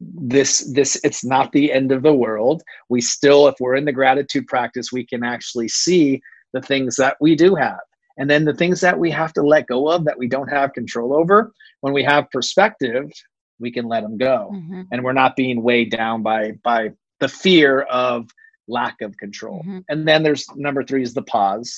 [0.00, 2.62] this this it's not the end of the world.
[2.88, 6.20] We still if we're in the gratitude practice we can actually see
[6.56, 7.80] the things that we do have.
[8.18, 10.72] And then the things that we have to let go of that we don't have
[10.72, 13.06] control over when we have perspective
[13.58, 14.38] we can let them go.
[14.52, 14.86] Mhm.
[14.90, 16.40] and we're not being weighed down by
[16.70, 16.80] by
[17.22, 17.70] the fear
[18.04, 18.18] of
[18.68, 19.60] lack of control.
[19.66, 19.84] Mhm.
[19.90, 21.70] and then there's number three is the pause.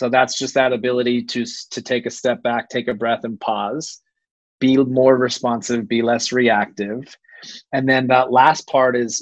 [0.00, 1.40] So that's just that ability to
[1.74, 3.86] to take a step back take a breath and pause.
[4.60, 7.02] Be more responsive be less reactive.
[7.76, 9.12] And then that last part is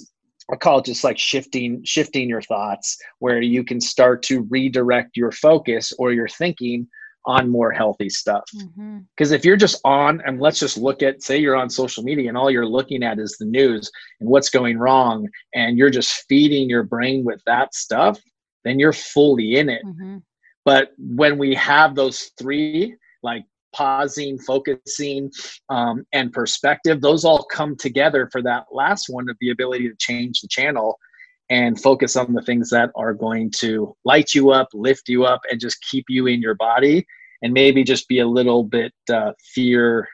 [0.52, 5.16] I call it just like shifting shifting your thoughts where you can start to redirect
[5.16, 6.86] your focus or your thinking
[7.26, 8.44] on more healthy stuff.
[8.52, 9.34] Because mm-hmm.
[9.34, 12.36] if you're just on, and let's just look at, say, you're on social media and
[12.36, 16.68] all you're looking at is the news and what's going wrong, and you're just feeding
[16.68, 18.20] your brain with that stuff,
[18.64, 19.82] then you're fully in it.
[19.84, 20.18] Mm-hmm.
[20.64, 25.30] But when we have those three, like pausing, focusing,
[25.68, 29.96] um, and perspective, those all come together for that last one of the ability to
[29.98, 30.98] change the channel
[31.50, 35.40] and focus on the things that are going to light you up, lift you up,
[35.50, 37.06] and just keep you in your body,
[37.42, 40.08] and maybe just be a little bit uh, fear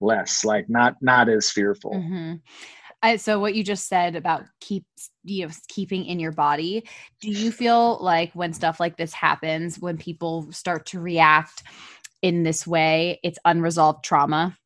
[0.00, 1.92] less, like not not as fearful.
[1.92, 2.34] Mm-hmm.
[3.02, 4.84] I, so what you just said about keep
[5.22, 6.86] you know keeping in your body,
[7.20, 11.62] do you feel like when stuff like this happens, when people start to react
[12.22, 14.56] in this way, it's unresolved trauma?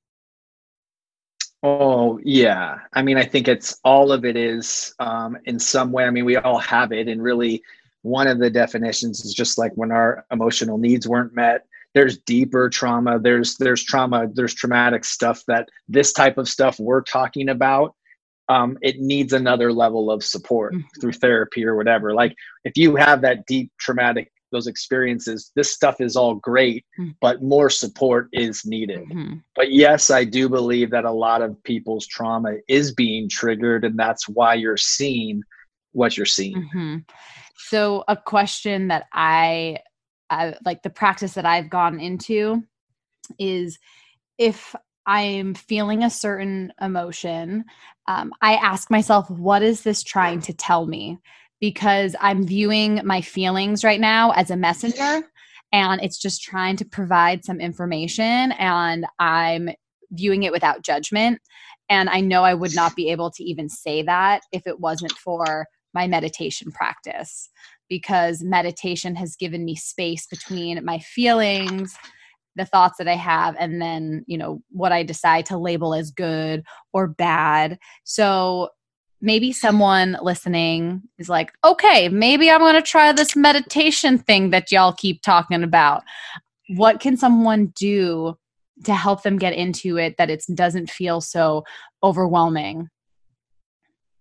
[1.63, 6.05] Oh yeah, I mean, I think it's all of it is um, in some way.
[6.05, 7.63] I mean, we all have it, and really,
[8.03, 11.67] one of the definitions is just like when our emotional needs weren't met.
[11.93, 13.19] There's deeper trauma.
[13.19, 14.29] There's there's trauma.
[14.33, 17.95] There's traumatic stuff that this type of stuff we're talking about.
[18.49, 21.01] Um, it needs another level of support mm-hmm.
[21.01, 22.15] through therapy or whatever.
[22.15, 22.35] Like
[22.65, 27.11] if you have that deep traumatic those experiences this stuff is all great mm-hmm.
[27.21, 29.35] but more support is needed mm-hmm.
[29.55, 33.99] but yes i do believe that a lot of people's trauma is being triggered and
[33.99, 35.43] that's why you're seeing
[35.93, 36.97] what you're seeing mm-hmm.
[37.57, 39.79] so a question that I,
[40.29, 42.63] I like the practice that i've gone into
[43.39, 43.79] is
[44.39, 44.75] if
[45.07, 47.65] i'm feeling a certain emotion
[48.07, 51.19] um, i ask myself what is this trying to tell me
[51.61, 55.23] because I'm viewing my feelings right now as a messenger
[55.73, 59.71] and it's just trying to provide some information and I'm
[60.11, 61.41] viewing it without judgment.
[61.89, 65.13] And I know I would not be able to even say that if it wasn't
[65.13, 67.49] for my meditation practice
[67.89, 71.95] because meditation has given me space between my feelings
[72.57, 76.11] the thoughts that i have and then you know what i decide to label as
[76.11, 78.69] good or bad so
[79.21, 84.73] maybe someone listening is like, okay, maybe I'm going to try this meditation thing that
[84.73, 86.03] y'all keep talking about.
[86.69, 88.37] What can someone do
[88.85, 91.65] to help them get into it that it doesn't feel so
[92.03, 92.89] overwhelming?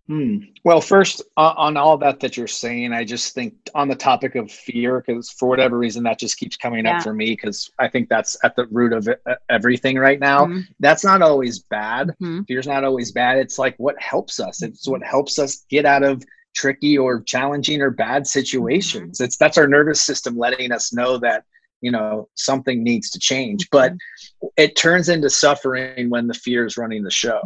[0.10, 0.38] Hmm.
[0.66, 4.34] Well, first, uh, on all that that you're saying, I just think on the topic
[4.34, 6.98] of fear, because for whatever reason, that just keeps coming yeah.
[6.98, 10.20] up for me, because I think that's at the root of it, uh, everything right
[10.20, 10.46] now.
[10.46, 10.62] Mm-hmm.
[10.80, 12.08] That's not always bad.
[12.08, 12.42] Mm-hmm.
[12.48, 13.38] Fear's not always bad.
[13.38, 14.64] It's like what helps us.
[14.64, 16.24] It's what helps us get out of
[16.56, 19.20] tricky or challenging or bad situations.
[19.20, 19.26] Mm-hmm.
[19.26, 21.44] It's that's our nervous system letting us know that
[21.82, 23.70] you know something needs to change.
[23.70, 24.48] But mm-hmm.
[24.58, 27.42] it turns into suffering when the fear is running the show.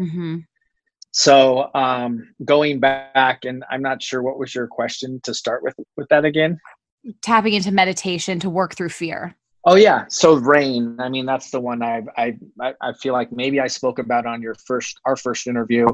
[1.13, 5.75] So um, going back, and I'm not sure what was your question to start with
[5.95, 6.59] with that again.
[7.21, 9.35] Tapping into meditation to work through fear.
[9.65, 10.97] Oh yeah, so rain.
[10.99, 12.35] I mean, that's the one I I
[12.81, 15.87] I feel like maybe I spoke about on your first our first interview,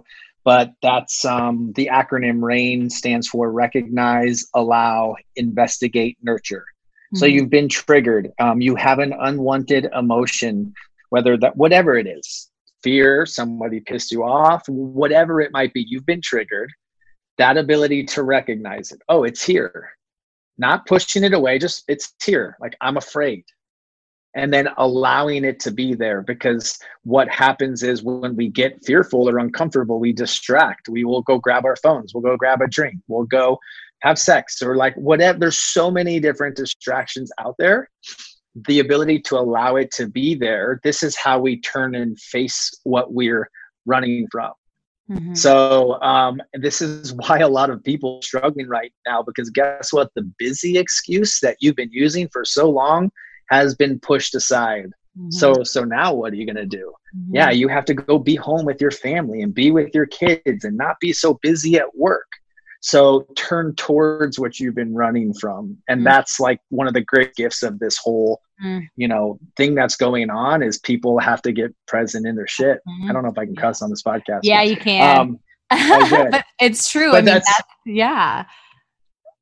[0.46, 6.64] but that's um, the acronym RAIN stands for recognize, allow, investigate, nurture.
[6.64, 7.18] Mm-hmm.
[7.18, 8.32] So you've been triggered.
[8.40, 10.74] Um, you have an unwanted emotion,
[11.10, 12.49] whether that whatever it is
[12.84, 16.72] fear, somebody pissed you off, whatever it might be, you've been triggered.
[17.38, 19.02] That ability to recognize it.
[19.08, 19.90] Oh, it's here.
[20.58, 22.58] Not pushing it away, just it's here.
[22.60, 23.46] Like I'm afraid.
[24.36, 29.28] And then allowing it to be there because what happens is when we get fearful
[29.28, 30.90] or uncomfortable, we distract.
[30.90, 33.58] We will go grab our phones, we'll go grab a drink, we'll go
[34.02, 35.40] have sex or like whatever.
[35.40, 37.90] There's so many different distractions out there
[38.56, 42.72] the ability to allow it to be there, this is how we turn and face
[42.84, 43.50] what we're
[43.86, 44.52] running from.
[45.10, 45.34] Mm-hmm.
[45.34, 50.12] So um, this is why a lot of people struggling right now because guess what?
[50.16, 53.12] The busy excuse that you've been using for so long
[53.50, 54.92] has been pushed aside.
[55.18, 55.32] Mm-hmm.
[55.32, 56.94] So so now what are you gonna do?
[57.18, 57.36] Mm-hmm.
[57.36, 60.64] Yeah, you have to go be home with your family and be with your kids
[60.64, 62.28] and not be so busy at work.
[62.82, 65.78] So turn towards what you've been running from.
[65.88, 66.06] And mm.
[66.06, 68.88] that's like one of the great gifts of this whole, mm.
[68.96, 72.80] you know, thing that's going on is people have to get present in their shit.
[72.88, 73.10] Mm.
[73.10, 74.42] I don't know if I can cuss on this podcast.
[74.44, 75.18] Yeah, but, you can.
[75.18, 75.40] Um,
[75.70, 77.12] but it's true.
[77.12, 78.46] But I mean, that's, that's, yeah.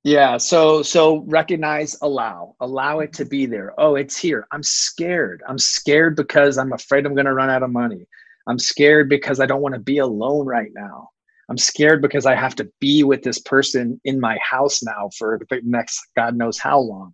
[0.04, 0.38] Yeah.
[0.38, 3.74] So, so recognize, allow, allow it to be there.
[3.78, 4.48] Oh, it's here.
[4.52, 5.44] I'm scared.
[5.48, 8.08] I'm scared because I'm afraid I'm going to run out of money.
[8.48, 11.10] I'm scared because I don't want to be alone right now.
[11.50, 15.40] I'm scared because I have to be with this person in my house now for
[15.50, 17.14] the next God knows how long.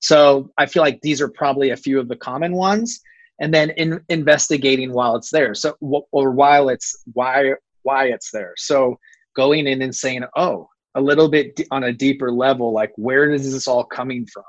[0.00, 3.00] So I feel like these are probably a few of the common ones.
[3.40, 5.54] And then in investigating while it's there.
[5.54, 8.54] So or while it's why why it's there.
[8.56, 8.98] So
[9.36, 13.52] going in and saying, oh, a little bit on a deeper level, like where is
[13.52, 14.44] this all coming from?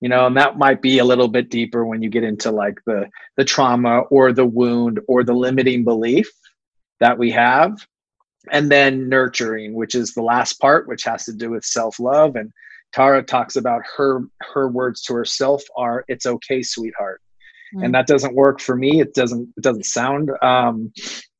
[0.00, 2.78] you know and that might be a little bit deeper when you get into like
[2.86, 6.30] the the trauma or the wound or the limiting belief
[7.00, 7.72] that we have
[8.50, 12.50] and then nurturing which is the last part which has to do with self-love and
[12.92, 17.20] tara talks about her her words to herself are it's okay sweetheart
[17.74, 17.84] mm.
[17.84, 20.92] and that doesn't work for me it doesn't it doesn't sound um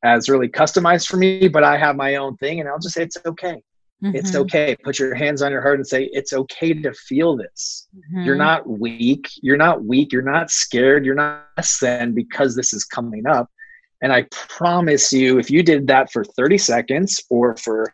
[0.04, 3.02] as really customized for me but i have my own thing and i'll just say
[3.02, 3.62] it's okay
[4.02, 4.16] Mm-hmm.
[4.16, 4.76] It's okay.
[4.84, 7.88] Put your hands on your heart and say, It's okay to feel this.
[7.96, 8.24] Mm-hmm.
[8.24, 9.28] You're not weak.
[9.42, 10.12] You're not weak.
[10.12, 11.04] You're not scared.
[11.04, 13.50] You're not less than because this is coming up.
[14.02, 17.92] And I promise you, if you did that for 30 seconds or for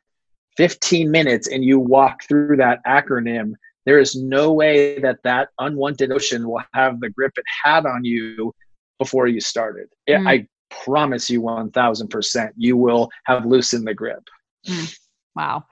[0.56, 3.54] 15 minutes and you walk through that acronym,
[3.86, 8.04] there is no way that that unwanted ocean will have the grip it had on
[8.04, 8.52] you
[8.98, 9.88] before you started.
[10.08, 10.28] Mm.
[10.28, 14.22] I promise you 1000% you will have loosened the grip.
[14.66, 14.98] Mm.
[15.36, 15.64] Wow.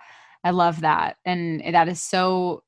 [0.45, 1.17] I love that.
[1.25, 2.63] And that is so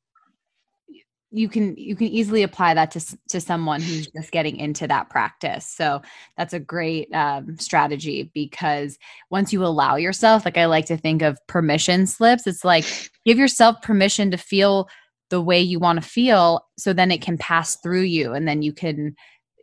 [1.35, 5.11] you can you can easily apply that to to someone who's just getting into that
[5.11, 5.67] practice.
[5.67, 6.01] So
[6.37, 8.99] that's a great um, strategy because
[9.31, 12.85] once you allow yourself like i like to think of permission slips it's like
[13.25, 14.89] give yourself permission to feel
[15.31, 18.63] the way you want to feel so then it can pass through you and then
[18.63, 19.15] you can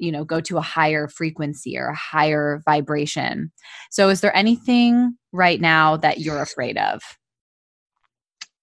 [0.02, 3.52] you know go to a higher frequency or a higher vibration.
[3.92, 7.02] So is there anything right now that you're afraid of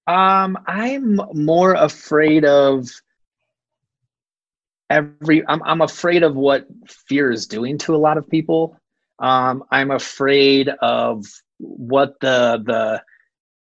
[0.08, 2.88] um, I'm more afraid of
[4.88, 5.46] every.
[5.46, 6.66] I'm I'm afraid of what
[7.08, 8.80] fear is doing to a lot of people.
[9.18, 11.26] Um, I'm afraid of
[11.58, 13.02] what the the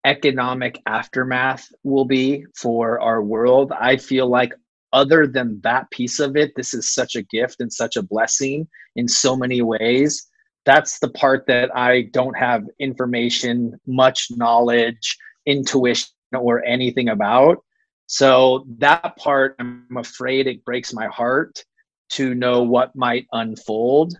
[0.06, 3.74] economic aftermath will be for our world.
[3.78, 4.54] I feel like
[4.94, 8.70] other than that piece of it, this is such a gift and such a blessing
[8.96, 10.26] in so many ways.
[10.66, 17.63] That's the part that I don't have information, much knowledge, intuition or anything about.
[18.08, 21.63] So that part, I'm afraid it breaks my heart
[22.12, 24.13] to know what might unfold.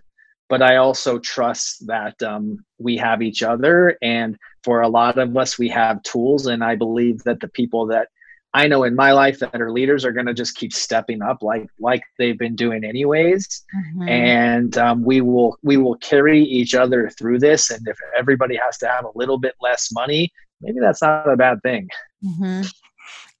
[0.48, 3.98] But I also trust that um, we have each other.
[4.00, 6.46] And for a lot of us, we have tools.
[6.46, 8.08] And I believe that the people that
[8.54, 11.42] I know in my life that are leaders are going to just keep stepping up
[11.42, 14.08] like like they've been doing anyways, mm-hmm.
[14.08, 17.70] and um, we will we will carry each other through this.
[17.70, 21.36] And if everybody has to have a little bit less money, maybe that's not a
[21.36, 21.88] bad thing.
[22.24, 22.62] Mm-hmm.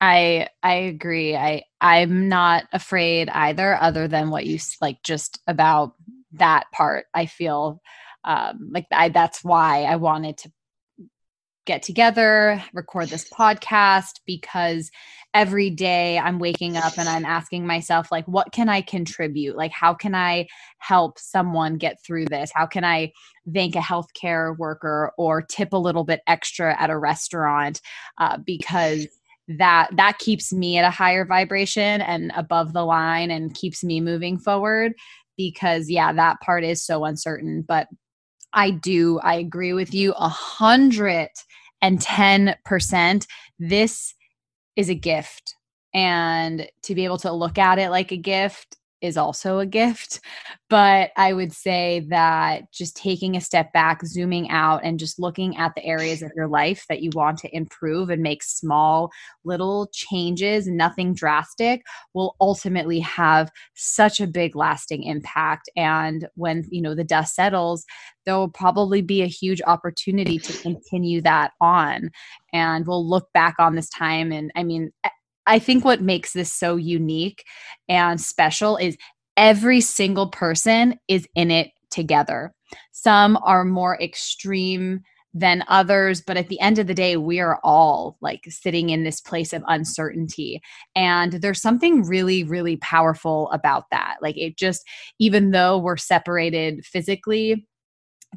[0.00, 1.36] I I agree.
[1.36, 5.94] I I'm not afraid either, other than what you like just about
[6.32, 7.06] that part.
[7.14, 7.80] I feel
[8.24, 10.52] um, like I that's why I wanted to
[11.66, 14.90] get together, record this podcast because
[15.38, 19.56] every day I'm waking up and I'm asking myself like what can I contribute?
[19.56, 20.48] Like how can I
[20.78, 22.50] help someone get through this?
[22.52, 23.12] How can I
[23.54, 27.80] thank a healthcare worker or tip a little bit extra at a restaurant
[28.18, 29.06] uh, because
[29.46, 34.00] that that keeps me at a higher vibration and above the line and keeps me
[34.00, 34.92] moving forward
[35.36, 37.86] because yeah that part is so uncertain but
[38.54, 39.20] I do.
[39.20, 41.28] I agree with you a hundred
[41.82, 43.26] and ten percent.
[43.58, 44.14] This
[44.78, 45.56] is a gift.
[45.92, 50.20] And to be able to look at it like a gift is also a gift.
[50.70, 55.56] But I would say that just taking a step back, zooming out, and just looking
[55.56, 59.10] at the areas of your life that you want to improve and make small
[59.44, 61.82] little changes, nothing drastic,
[62.12, 65.70] will ultimately have such a big lasting impact.
[65.76, 67.84] And when, you know, the dust settles,
[68.26, 72.10] there will probably be a huge opportunity to continue that on.
[72.52, 74.32] And we'll look back on this time.
[74.32, 74.90] And I mean,
[75.48, 77.44] I think what makes this so unique
[77.88, 78.96] and special is
[79.36, 82.52] every single person is in it together.
[82.92, 85.00] Some are more extreme
[85.34, 89.04] than others but at the end of the day we are all like sitting in
[89.04, 90.58] this place of uncertainty
[90.96, 94.82] and there's something really really powerful about that like it just
[95.18, 97.66] even though we're separated physically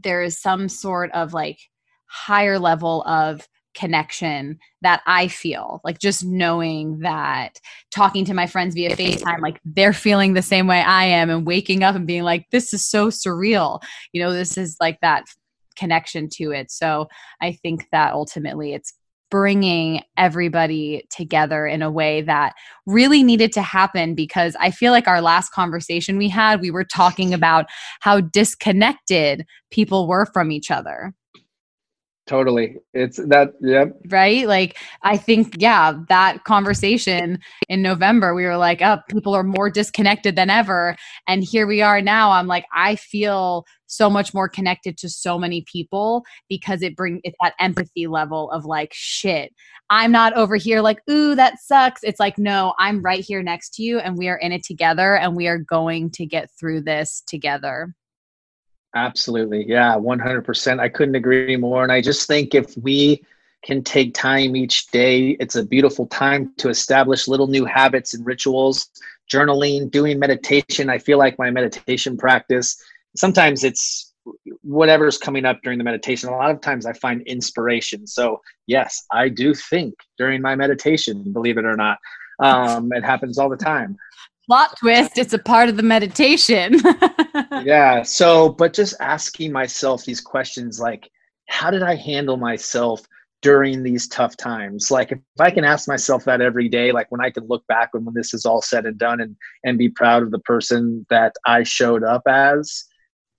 [0.04, 1.60] there is some sort of like
[2.08, 7.60] higher level of connection that I feel like just knowing that
[7.92, 11.46] talking to my friends via FaceTime, like they're feeling the same way I am and
[11.46, 13.82] waking up and being like, this is so surreal.
[14.14, 15.26] You know, this is like that
[15.76, 16.72] connection to it.
[16.72, 17.08] So
[17.42, 18.94] I think that ultimately it's
[19.32, 22.54] bringing everybody together in a way that
[22.86, 26.84] really needed to happen because I feel like our last conversation we had, we were
[26.84, 27.66] talking about
[28.02, 31.14] how disconnected people were from each other
[32.32, 32.78] Totally.
[32.94, 33.92] It's that, yep.
[34.08, 34.48] Right.
[34.48, 39.70] Like, I think, yeah, that conversation in November, we were like, oh, people are more
[39.70, 40.96] disconnected than ever.
[41.28, 42.32] And here we are now.
[42.32, 47.20] I'm like, I feel so much more connected to so many people because it brings
[47.26, 49.52] it's that empathy level of like, shit,
[49.90, 52.02] I'm not over here like, ooh, that sucks.
[52.02, 55.18] It's like, no, I'm right here next to you and we are in it together
[55.18, 57.94] and we are going to get through this together.
[58.96, 59.68] Absolutely.
[59.68, 60.80] Yeah, 100%.
[60.80, 61.84] I couldn't agree more.
[61.84, 63.24] And I just think if we
[63.64, 68.26] can take time each day, it's a beautiful time to establish little new habits and
[68.26, 68.90] rituals,
[69.32, 70.90] journaling, doing meditation.
[70.90, 72.84] I feel like my meditation practice,
[73.16, 74.14] sometimes it's
[74.62, 76.30] whatever's coming up during the meditation.
[76.30, 78.06] A lot of times I find inspiration.
[78.06, 81.98] So, yes, I do think during my meditation, believe it or not.
[82.40, 83.98] Um, it happens all the time
[84.48, 86.80] plot twist it's a part of the meditation.
[87.64, 91.10] Yeah so but just asking myself these questions like
[91.48, 93.02] how did i handle myself
[93.42, 94.92] during these tough times?
[94.92, 97.94] Like if i can ask myself that every day like when i can look back
[97.94, 101.06] when, when this is all said and done and and be proud of the person
[101.10, 102.84] that i showed up as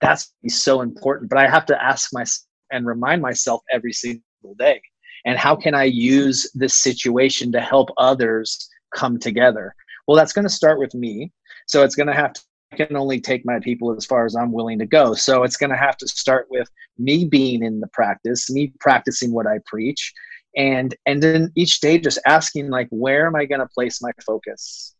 [0.01, 1.29] that's so important.
[1.29, 4.21] But i have to ask myself and remind myself every single
[4.57, 4.81] day
[5.25, 9.73] and how can i use this situation to help others come together
[10.07, 11.31] well, that's going to start with me.
[11.67, 12.41] So it's going to have to
[12.73, 15.13] I can only take my people as far as I'm willing to go.
[15.13, 19.31] So it's going to have to start with me being in the practice, me practicing
[19.31, 20.11] what I preach,
[20.57, 24.11] and and then each day just asking like, where am I going to place my
[24.25, 24.95] focus?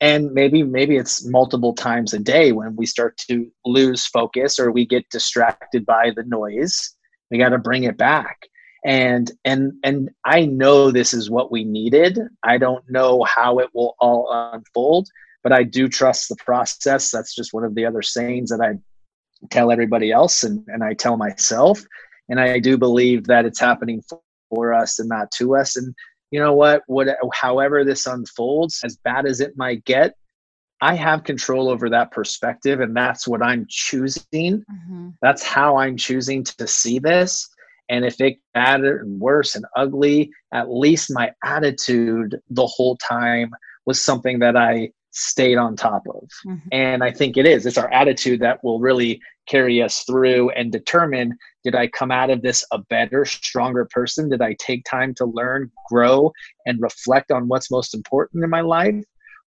[0.00, 4.72] And maybe maybe it's multiple times a day when we start to lose focus or
[4.72, 6.92] we get distracted by the noise.
[7.30, 8.48] We got to bring it back
[8.86, 12.18] and and and i know this is what we needed.
[12.42, 15.08] I don't know how it will all unfold
[15.42, 17.10] but i do trust the process.
[17.10, 18.78] That's just one of the other sayings that i
[19.50, 21.84] tell everybody else and, and i tell myself.
[22.28, 24.02] And i do believe that it's happening
[24.50, 25.76] for us and not to us.
[25.76, 25.94] And
[26.30, 26.82] you know what?
[26.86, 30.14] What however this unfolds as bad as it might get
[30.80, 32.80] i have control over that perspective.
[32.80, 34.64] And that's what i'm choosing.
[34.70, 35.08] Mm-hmm.
[35.22, 37.48] that's how i'm choosing to see this
[37.88, 43.50] and if it got worse and ugly, at least my attitude the whole time
[43.84, 46.28] was something that I stayed on top of.
[46.46, 46.68] Mm-hmm.
[46.72, 47.64] And I think it is.
[47.64, 52.30] It's our attitude that will really carry us through and determine did I come out
[52.30, 54.28] of this a better, stronger person?
[54.28, 56.32] Did I take time to learn, grow,
[56.66, 59.02] and reflect on what's most important in my life?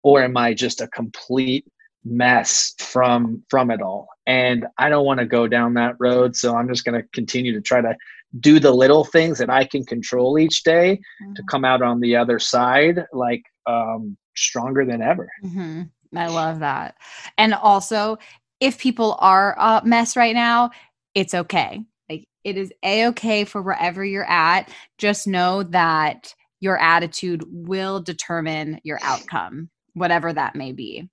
[0.03, 1.67] Or am I just a complete
[2.07, 6.55] mess from from it all and i don't want to go down that road so
[6.55, 7.97] i'm just going to continue to try to
[8.41, 11.35] do the little things that I can control each day mm-hmm.
[11.35, 15.29] to come out on the other side like um, stronger than ever.
[15.45, 15.83] Mm-hmm.
[16.17, 16.97] I love that.
[17.37, 18.19] And also,
[18.61, 20.71] if people are a mess right now,
[21.15, 21.85] it's okay.
[22.09, 24.71] Like it is a okay for wherever you're at.
[24.99, 31.09] Just know that your attitude will determine your outcome, whatever that may be.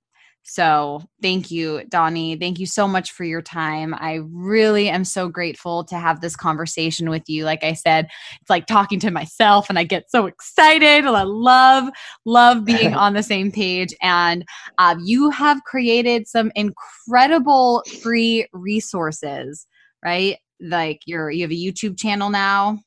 [0.46, 2.36] So, thank you, Donnie.
[2.36, 3.96] Thank you so much for your time.
[3.98, 7.46] I really am so grateful to have this conversation with you.
[7.46, 8.08] Like I said,
[8.42, 11.06] it's like talking to myself, and I get so excited.
[11.06, 11.90] And I love,
[12.26, 13.94] love being on the same page.
[14.02, 14.44] And
[14.78, 19.66] uh, you have created some incredible free resources,
[20.04, 20.38] right?
[20.60, 22.80] Like you're, you have a YouTube channel now.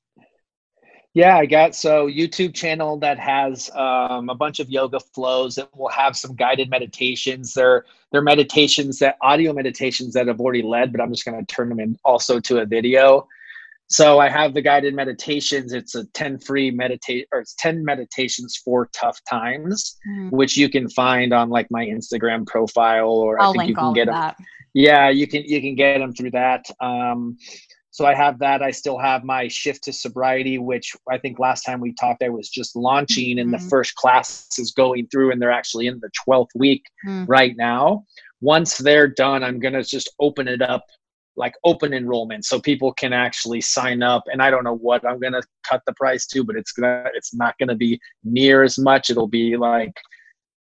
[1.16, 5.74] Yeah, I got so YouTube channel that has um, a bunch of yoga flows that
[5.74, 7.54] will have some guided meditations.
[7.54, 11.46] They're they're meditations that audio meditations that I've already led, but I'm just going to
[11.46, 13.26] turn them in also to a video.
[13.86, 15.72] So I have the guided meditations.
[15.72, 20.30] It's a 10 free meditate or it's 10 meditations for tough times, mm.
[20.32, 23.94] which you can find on like my Instagram profile or I'll I think you can
[23.94, 24.14] get them.
[24.16, 24.36] That.
[24.74, 26.66] Yeah, you can you can get them through that.
[26.80, 27.38] Um,
[27.96, 28.60] so I have that.
[28.60, 32.28] I still have my shift to sobriety, which I think last time we talked, I
[32.28, 33.64] was just launching, and mm-hmm.
[33.64, 37.24] the first class is going through, and they're actually in the 12th week mm-hmm.
[37.24, 38.04] right now.
[38.42, 40.84] Once they're done, I'm going to just open it up
[41.38, 45.20] like open enrollment so people can actually sign up and i don't know what i'm
[45.20, 48.62] going to cut the price to but it's gonna it's not going to be near
[48.62, 49.92] as much it'll be like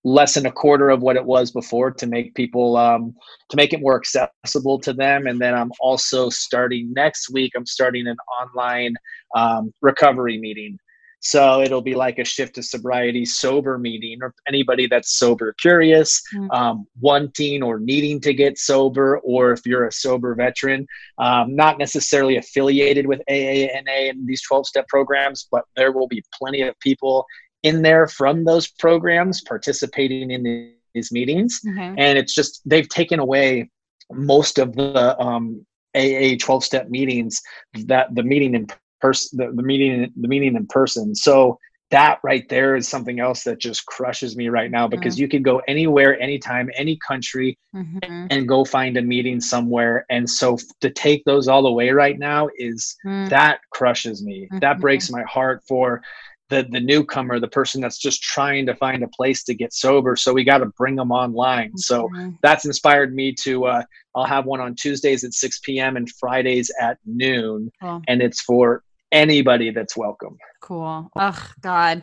[0.07, 3.13] less than a quarter of what it was before to make people um,
[3.49, 7.67] to make it more accessible to them and then i'm also starting next week i'm
[7.67, 8.95] starting an online
[9.35, 10.79] um, recovery meeting
[11.19, 16.23] so it'll be like a shift to sobriety sober meeting or anybody that's sober curious
[16.33, 16.49] mm-hmm.
[16.53, 20.87] um, wanting or needing to get sober or if you're a sober veteran
[21.19, 26.23] um, not necessarily affiliated with aana and these 12 step programs but there will be
[26.39, 27.27] plenty of people
[27.67, 31.95] in there from those programs participating in these meetings mm-hmm.
[31.99, 33.69] and it's just they've taken away
[34.13, 37.43] most of the um, aa 12 step meetings
[37.87, 38.67] that the meeting in
[39.01, 41.59] person the, the meeting the meeting in person so
[41.91, 45.23] that right there is something else that just crushes me right now because mm-hmm.
[45.23, 48.27] you can go anywhere anytime any country mm-hmm.
[48.31, 52.49] and go find a meeting somewhere and so to take those all away right now
[52.59, 53.29] is mm-hmm.
[53.29, 54.81] that crushes me that mm-hmm.
[54.81, 56.03] breaks my heart for
[56.49, 60.17] the the newcomer the person that's just trying to find a place to get sober
[60.17, 62.31] so we got to bring them online so mm-hmm.
[62.43, 63.83] that's inspired me to uh,
[64.15, 67.71] i'll have one on tuesdays at 6 p.m and fridays at noon
[68.07, 68.83] and it's for
[69.13, 70.37] anybody that's welcome.
[70.61, 71.11] Cool.
[71.17, 72.03] Oh God.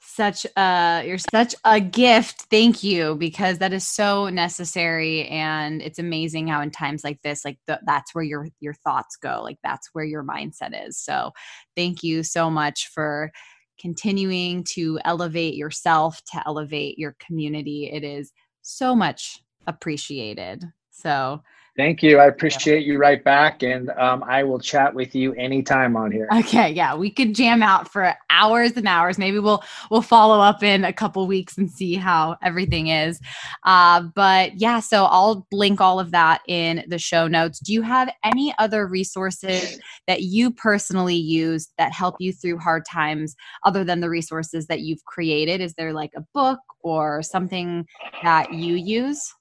[0.00, 2.46] Such a you're such a gift.
[2.50, 7.44] Thank you because that is so necessary and it's amazing how in times like this
[7.44, 9.40] like the, that's where your your thoughts go.
[9.42, 10.98] Like that's where your mindset is.
[10.98, 11.32] So
[11.74, 13.32] thank you so much for
[13.78, 17.90] continuing to elevate yourself, to elevate your community.
[17.92, 20.64] It is so much appreciated.
[20.90, 21.42] So
[21.76, 22.18] Thank you.
[22.18, 23.64] I appreciate you right back.
[23.64, 26.28] And um, I will chat with you anytime on here.
[26.32, 26.70] Okay.
[26.70, 26.94] Yeah.
[26.94, 29.18] We could jam out for hours and hours.
[29.18, 33.18] Maybe we'll, we'll follow up in a couple weeks and see how everything is.
[33.64, 37.58] Uh, but yeah, so I'll link all of that in the show notes.
[37.58, 42.84] Do you have any other resources that you personally use that help you through hard
[42.88, 45.60] times other than the resources that you've created?
[45.60, 47.84] Is there like a book or something
[48.22, 49.34] that you use?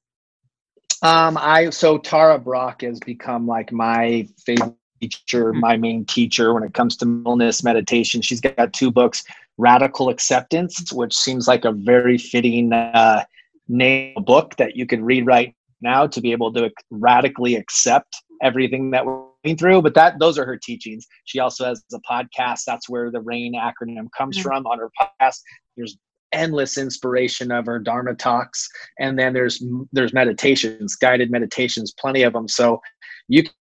[1.04, 5.60] Um, I so Tara Brach has become like my favorite teacher, mm-hmm.
[5.60, 8.22] my main teacher when it comes to illness meditation.
[8.22, 9.26] She's got two books,
[9.58, 13.26] Radical Acceptance, which seems like a very fitting uh,
[13.68, 18.92] name book that you can read right now to be able to radically accept everything
[18.92, 19.82] that we're going through.
[19.82, 21.06] But that those are her teachings.
[21.26, 22.62] She also has a podcast.
[22.66, 24.48] That's where the RAIN acronym comes mm-hmm.
[24.48, 25.42] from on her podcast.
[25.76, 25.98] There's
[26.34, 28.68] endless inspiration of her dharma talks.
[29.00, 32.48] And then there's there's meditations guided meditations plenty of them.
[32.48, 32.82] So
[33.28, 33.54] you can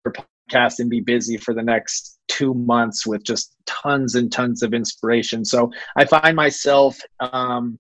[0.51, 4.75] podcast and be busy for the next two months with just tons and tons of
[4.75, 5.45] inspiration.
[5.45, 7.79] So i find myself um,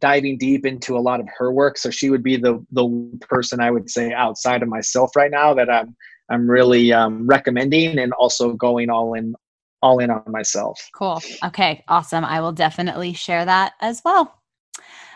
[0.00, 1.76] diving deep into a lot of her work.
[1.76, 5.54] So she would be the the person i would say outside of myself right now
[5.54, 5.96] that i'm
[6.30, 9.34] i'm really um, recommending and also going all in
[9.82, 10.80] all in on myself.
[10.94, 11.20] Cool.
[11.44, 11.84] Okay.
[11.88, 12.24] Awesome.
[12.24, 14.40] I will definitely share that as well.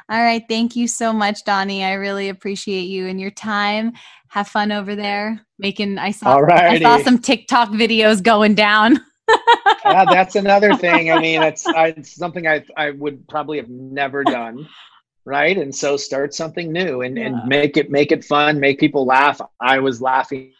[0.09, 0.45] All right.
[0.49, 1.83] Thank you so much, Donnie.
[1.83, 3.93] I really appreciate you and your time.
[4.29, 5.99] Have fun over there making.
[5.99, 6.45] I saw.
[6.45, 9.01] I saw some TikTok videos going down.
[9.85, 11.11] yeah, that's another thing.
[11.11, 14.67] I mean, it's, I, it's something I I would probably have never done,
[15.25, 15.57] right?
[15.57, 17.27] And so start something new and yeah.
[17.27, 19.41] and make it make it fun, make people laugh.
[19.61, 20.53] I was laughing.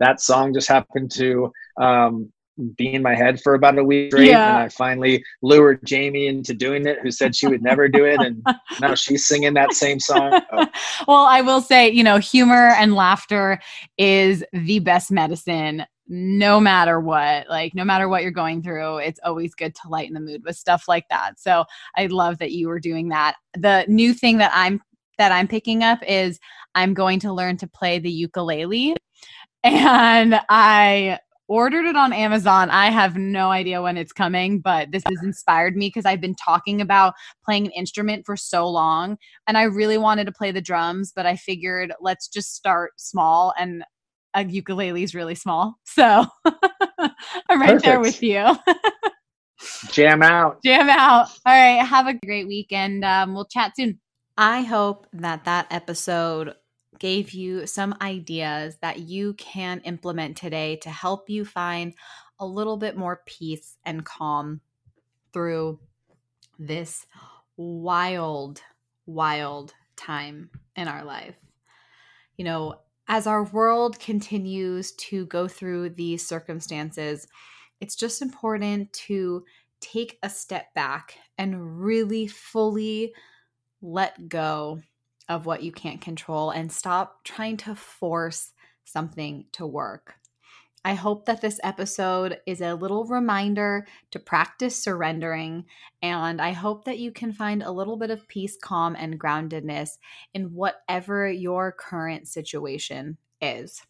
[0.00, 2.32] That song just happened to um,
[2.76, 4.28] be in my head for about a week straight.
[4.28, 4.56] Yeah.
[4.56, 8.20] And I finally lured Jamie into doing it, who said she would never do it.
[8.20, 8.44] And
[8.80, 10.40] now she's singing that same song.
[10.52, 10.66] Oh.
[11.08, 13.60] well, I will say, you know, humor and laughter
[13.98, 19.20] is the best medicine no matter what like no matter what you're going through it's
[19.24, 21.64] always good to lighten the mood with stuff like that so
[21.96, 24.82] i love that you were doing that the new thing that i'm
[25.16, 26.40] that i'm picking up is
[26.74, 28.96] i'm going to learn to play the ukulele
[29.64, 31.20] and I
[31.52, 32.70] ordered it on Amazon.
[32.70, 36.34] I have no idea when it's coming, but this has inspired me because I've been
[36.34, 37.12] talking about
[37.44, 41.26] playing an instrument for so long and I really wanted to play the drums, but
[41.26, 43.84] I figured let's just start small and
[44.32, 45.74] a ukulele is really small.
[45.84, 46.24] So
[47.50, 47.84] I'm right Perfect.
[47.84, 48.56] there with you.
[49.90, 50.62] Jam out.
[50.64, 51.28] Jam out.
[51.44, 51.84] All right.
[51.84, 53.04] Have a great weekend.
[53.04, 54.00] Um, we'll chat soon.
[54.38, 56.54] I hope that that episode
[57.02, 61.94] gave you some ideas that you can implement today to help you find
[62.38, 64.60] a little bit more peace and calm
[65.32, 65.80] through
[66.60, 67.04] this
[67.56, 68.60] wild,
[69.04, 71.34] wild time in our life.
[72.36, 72.76] You know,
[73.08, 77.26] as our world continues to go through these circumstances,
[77.80, 79.44] it's just important to
[79.80, 83.12] take a step back and really fully
[83.80, 84.80] let go
[85.32, 88.52] of what you can't control and stop trying to force
[88.84, 90.16] something to work.
[90.84, 95.64] I hope that this episode is a little reminder to practice surrendering,
[96.02, 99.90] and I hope that you can find a little bit of peace, calm, and groundedness
[100.34, 103.80] in whatever your current situation is.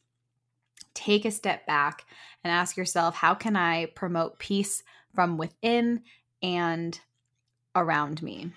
[0.92, 2.04] Take a step back
[2.44, 4.82] and ask yourself how can I promote peace
[5.14, 6.02] from within
[6.42, 7.00] and
[7.74, 8.52] around me?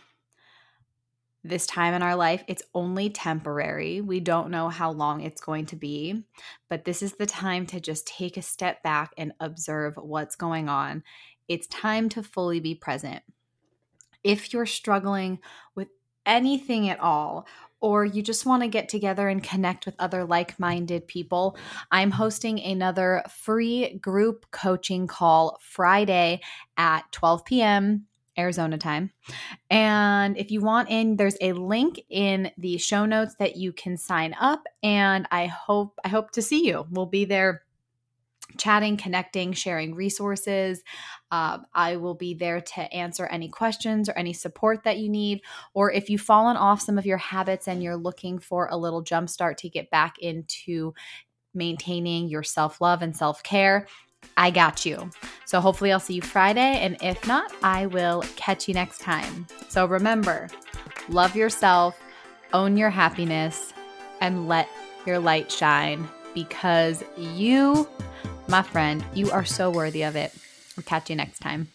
[1.48, 4.02] This time in our life, it's only temporary.
[4.02, 6.24] We don't know how long it's going to be,
[6.70, 10.70] but this is the time to just take a step back and observe what's going
[10.70, 11.04] on.
[11.48, 13.24] It's time to fully be present.
[14.24, 15.40] If you're struggling
[15.76, 15.90] with
[16.26, 17.46] anything at all,
[17.82, 21.56] or you just want to get together and connect with other like minded people,
[21.92, 26.42] I'm hosting another free group coaching call Friday
[26.78, 28.08] at 12 p.m.
[28.38, 29.12] Arizona time.
[29.70, 33.98] And if you want in, there's a link in the show notes that you can
[33.98, 36.86] sign up and I hope I hope to see you.
[36.90, 37.66] We'll be there
[38.58, 40.84] chatting, connecting, sharing resources.
[41.32, 45.42] Uh, I will be there to answer any questions or any support that you need.
[45.74, 49.04] Or if you've fallen off some of your habits and you're looking for a little
[49.04, 50.94] jumpstart to get back into
[51.54, 53.88] maintaining your self love and self care,
[54.38, 55.10] I got you.
[55.46, 56.80] So hopefully, I'll see you Friday.
[56.80, 59.48] And if not, I will catch you next time.
[59.70, 60.50] So remember
[61.10, 62.00] love yourself,
[62.54, 63.74] own your happiness,
[64.22, 64.68] and let
[65.06, 67.88] your light shine because you
[68.48, 70.34] my friend, you are so worthy of it.
[70.76, 71.70] We'll catch you next time.